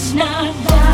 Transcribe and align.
It's 0.00 0.14
not 0.14 0.54
right. 0.70 0.87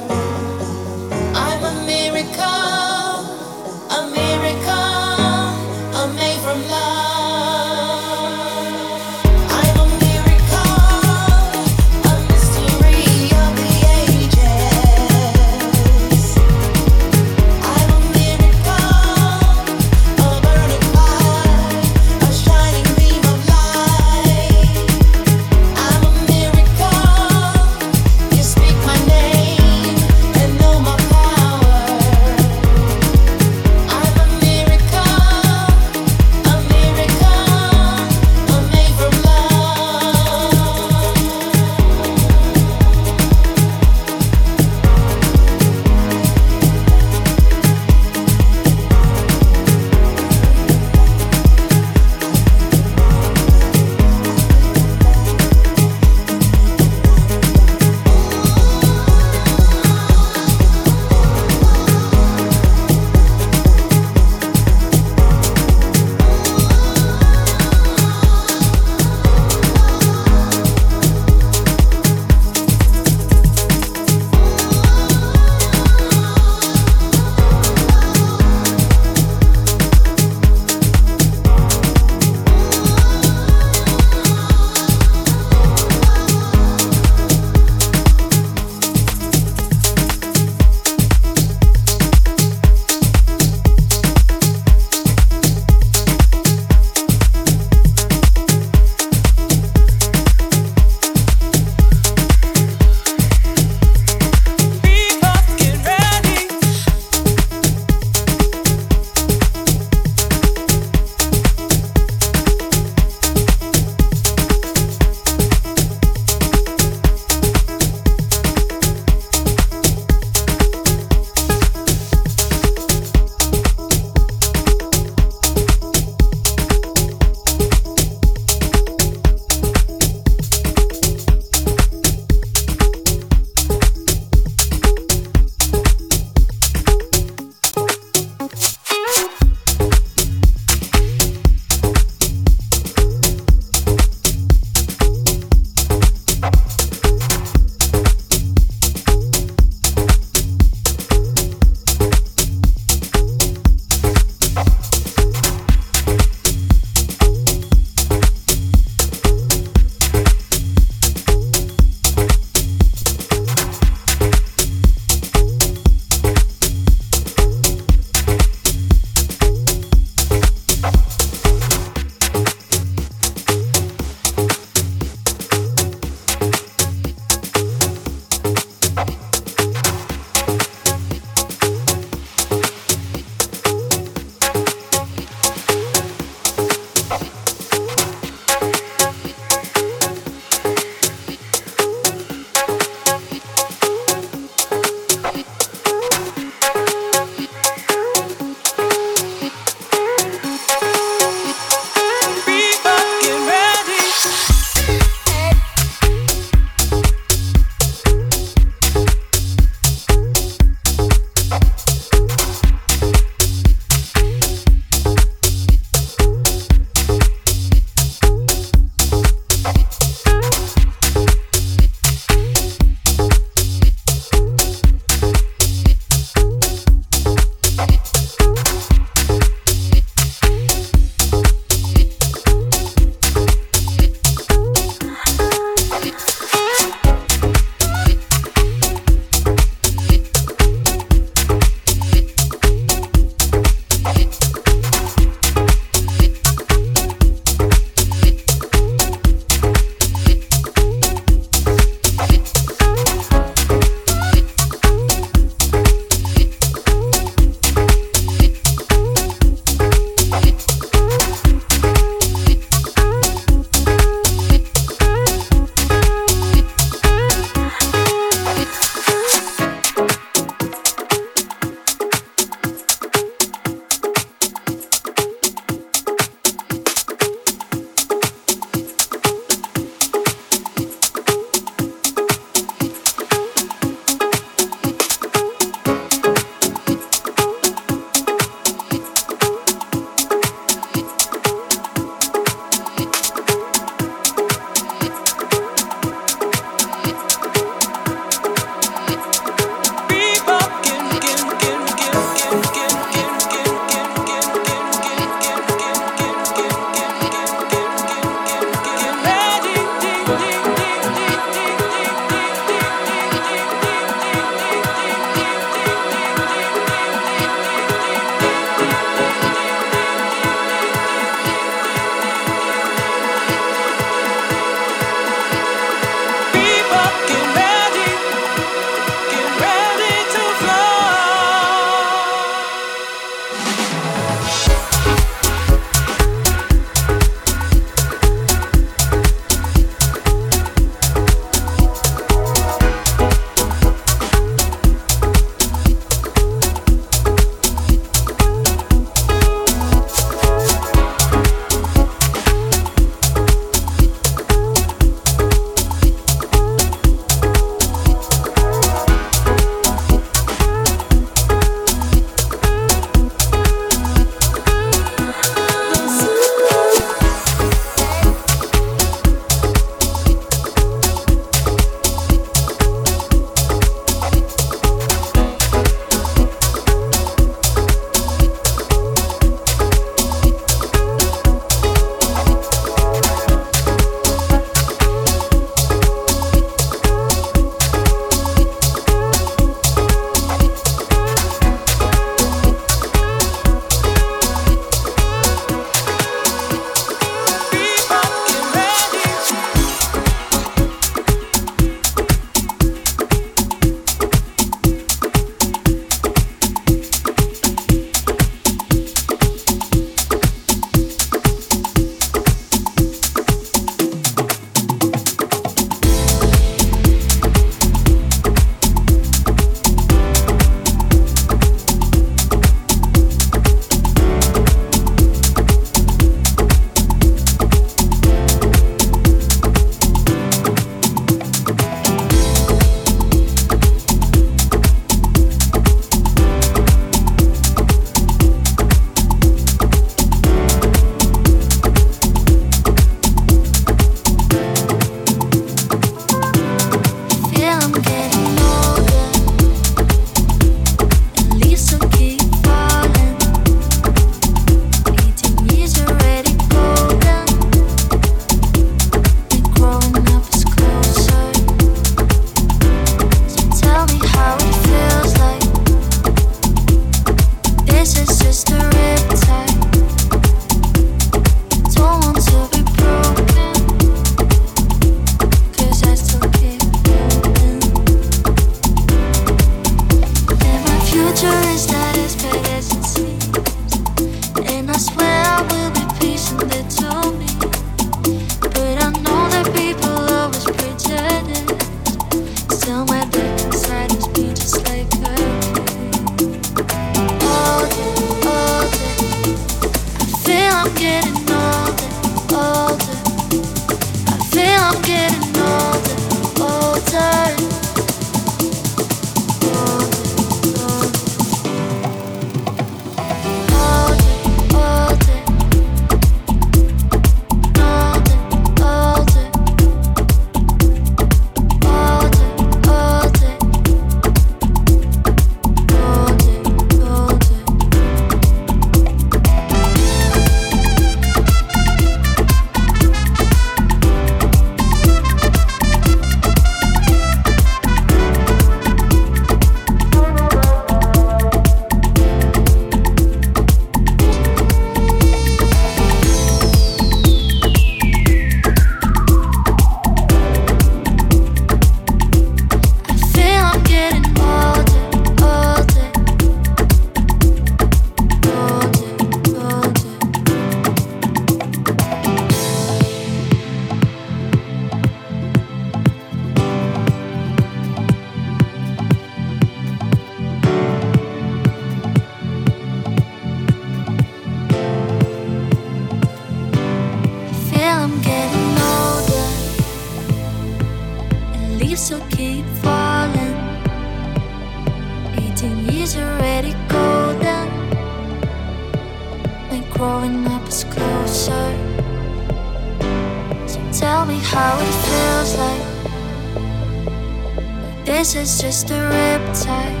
Is 598.40 598.58
just 598.58 598.90
a 598.90 598.94
riptide. 598.94 600.00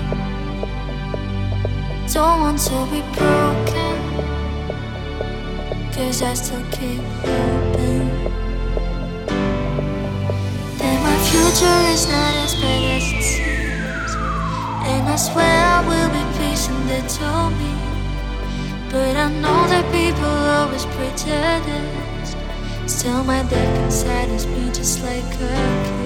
Don't 2.10 2.40
want 2.40 2.58
to 2.58 2.78
be 2.90 3.02
broken. 3.12 3.96
Cause 5.92 6.22
I 6.22 6.32
still 6.32 6.64
keep 6.70 7.02
hoping. 7.20 8.08
That 10.78 10.96
my 11.06 11.16
future 11.28 11.80
is 11.92 12.06
not 12.08 12.34
as 12.44 12.54
bad 12.62 12.82
as 12.96 13.06
it 13.12 13.24
seems. 13.30 14.12
And 14.88 15.02
I 15.06 15.16
swear 15.16 15.56
I 15.76 15.80
will 15.88 16.10
be 16.16 16.24
patient, 16.38 16.80
they 16.88 17.02
told 17.20 17.52
me. 17.60 17.74
But 18.90 19.16
I 19.16 19.28
know 19.42 19.60
that 19.68 19.84
people 19.92 20.34
always 20.56 20.86
pretend. 20.96 21.66
Still, 22.88 23.22
my 23.22 23.42
dad 23.42 23.68
can 23.76 23.90
silence 23.90 24.46
me 24.46 24.70
just 24.72 25.02
like 25.02 25.24
a 25.24 25.36
kid. 25.36 25.99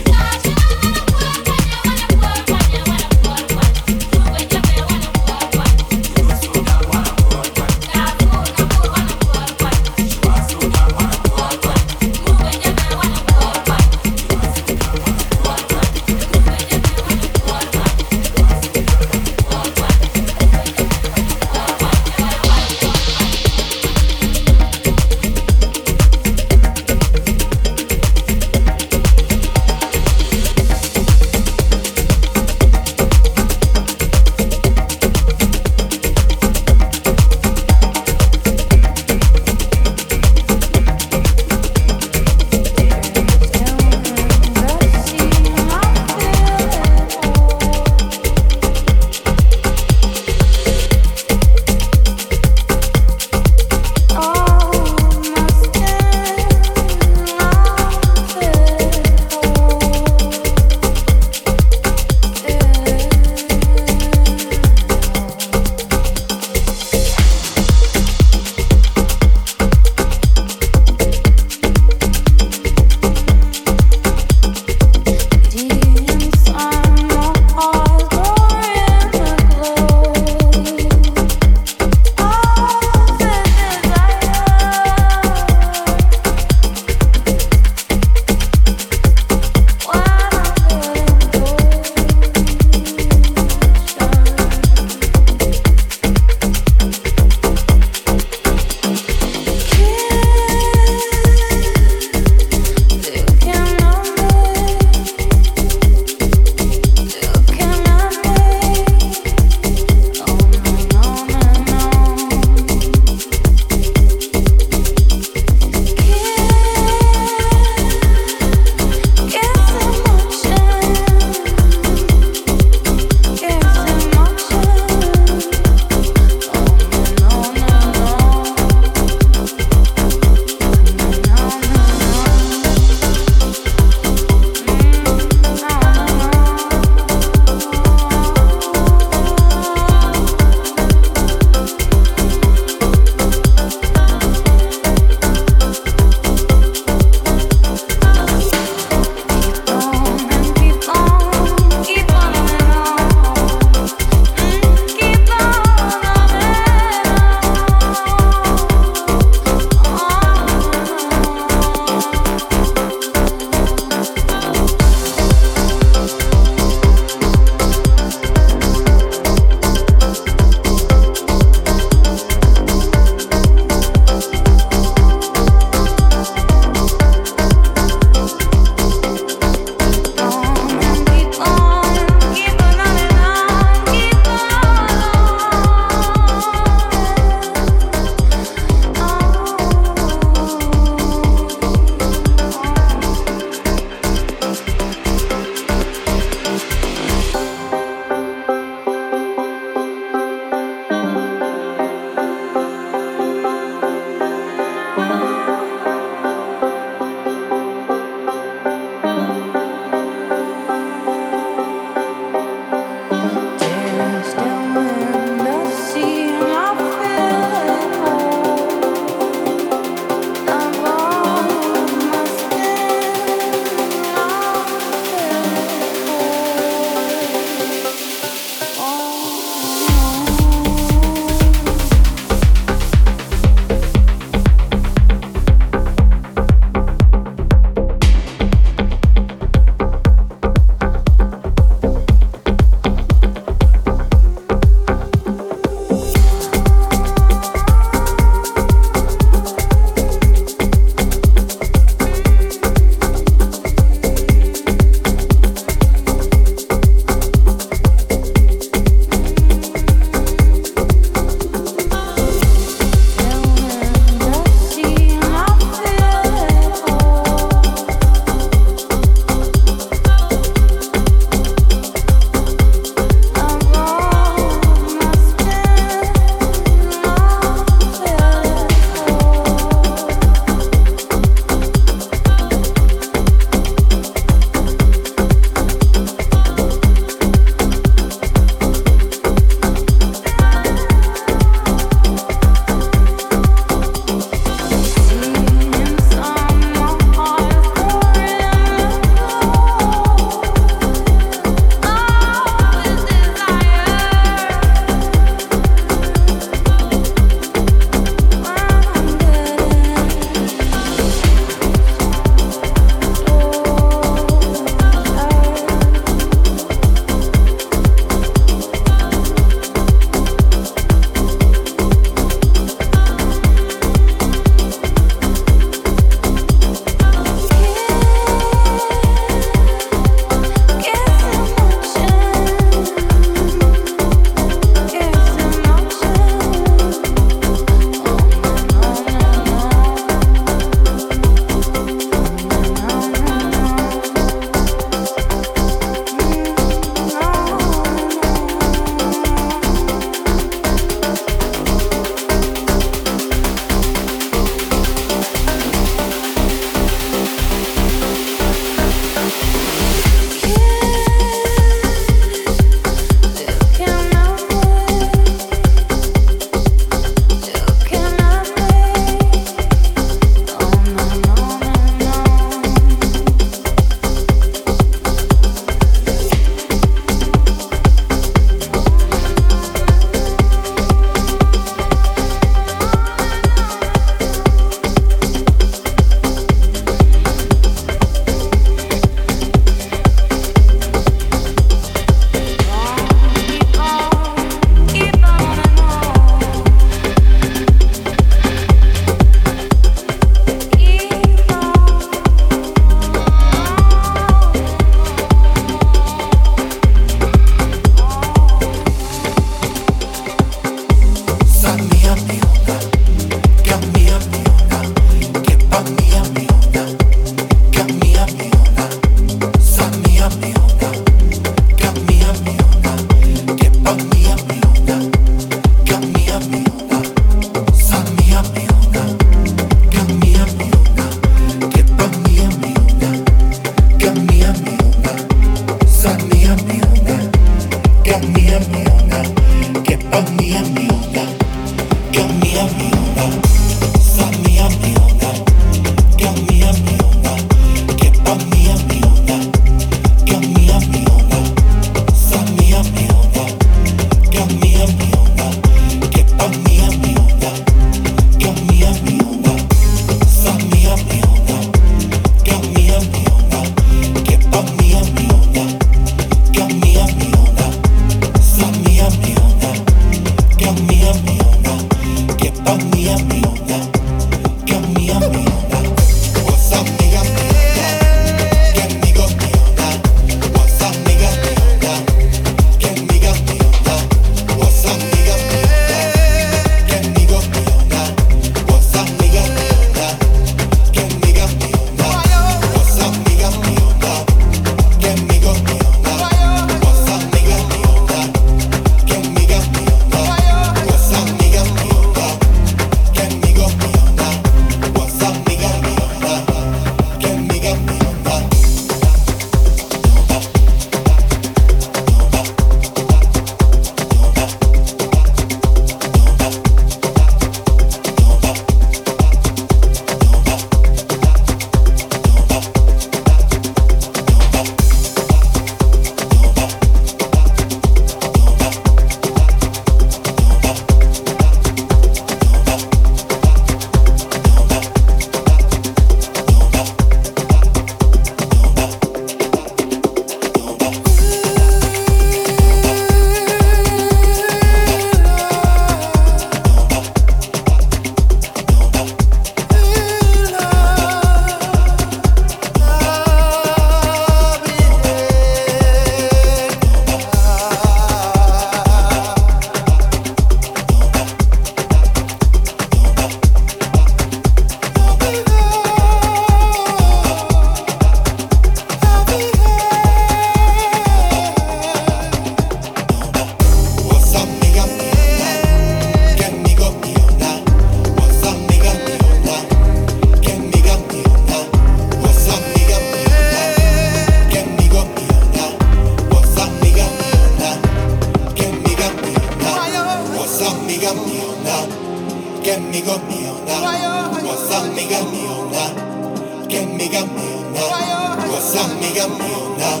amiga 597.04 597.20
mía, 597.26 598.36
tú 598.46 598.52
eres 598.52 598.76
amiga 598.76 599.28
mía, 599.28 600.00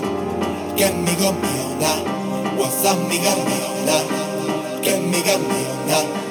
que 0.74 0.84
amigo 0.86 1.32
mía, 1.32 1.92
tú 2.56 2.62
eres 2.62 2.86
amiga 2.86 3.34
mía, 3.44 4.80
que 4.82 4.94
amiga 4.94 5.36
mía. 5.36 6.23